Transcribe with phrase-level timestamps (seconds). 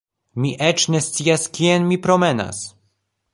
[0.45, 2.63] Mi eĉ ne scias kien mi promenas